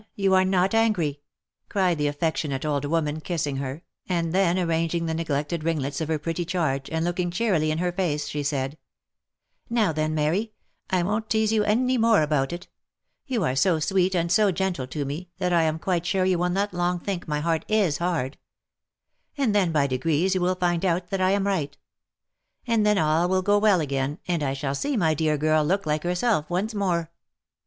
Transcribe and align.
you 0.15 0.33
are 0.33 0.43
not 0.43 0.73
angry," 0.73 1.21
cried 1.69 1.99
the 1.99 2.07
affectionate 2.07 2.65
old 2.65 2.85
woman 2.85 3.21
kissing 3.21 3.57
her, 3.57 3.83
and 4.09 4.33
then 4.33 4.57
arranging 4.57 5.05
the 5.05 5.13
neglected 5.13 5.63
ringlets 5.63 6.01
of 6.01 6.07
her 6.07 6.17
pretty 6.17 6.43
charge, 6.43 6.89
and 6.89 7.05
looking 7.05 7.29
cheerily 7.29 7.69
in 7.69 7.77
her 7.77 7.91
face, 7.91 8.27
she 8.27 8.41
said," 8.41 8.79
Now 9.79 9.91
then, 9.93 10.15
Mary, 10.15 10.53
OF 10.89 11.05
MICHAEL 11.05 11.05
ARMSTRONG. 11.05 11.05
221 11.05 11.05
I 11.05 11.11
won't 11.11 11.29
teaze 11.29 11.53
you 11.53 11.63
any 11.85 11.97
more 11.99 12.23
about 12.23 12.51
it. 12.51 12.67
You 13.27 13.43
are 13.43 13.55
so 13.55 13.77
sweet 13.79 14.15
and 14.15 14.31
so 14.31 14.51
gentle 14.51 14.87
to 14.87 15.05
me, 15.05 15.29
that 15.37 15.53
I 15.53 15.61
am 15.61 15.77
quite 15.77 16.07
sure 16.07 16.25
you 16.25 16.39
will 16.39 16.49
not 16.49 16.73
long 16.73 16.99
think 16.99 17.27
my 17.27 17.39
heart 17.39 17.63
is 17.69 17.99
hard; 17.99 18.39
and 19.37 19.53
then 19.53 19.71
by 19.71 19.85
degrees 19.85 20.33
you 20.33 20.41
will 20.41 20.55
find 20.55 20.83
out 20.83 21.11
that 21.11 21.21
I 21.21 21.29
am 21.29 21.45
right; 21.45 21.77
and 22.65 22.83
then 22.83 22.97
all 22.97 23.29
will 23.29 23.43
go 23.43 23.59
well 23.59 23.79
again, 23.79 24.17
and 24.27 24.41
1 24.41 24.55
shall 24.55 24.73
see 24.73 24.97
my 24.97 25.13
dear 25.13 25.37
girl 25.37 25.63
look 25.63 25.85
like 25.85 26.01
herself 26.01 26.49
once 26.49 26.73
more." 26.73 27.11